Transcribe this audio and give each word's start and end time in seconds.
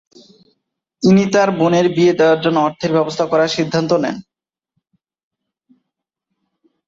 তিনি 1.03 1.23
তার 1.33 1.49
বোনের 1.59 1.87
বিয়ে 1.95 2.13
দেওয়ার 2.13 2.39
জন্য 2.41 2.57
অর্থের 2.59 2.91
ব্যবস্থা 2.97 3.25
করার 3.31 3.55
সিদ্ধান্ত 3.57 3.91
নেন। 4.03 4.17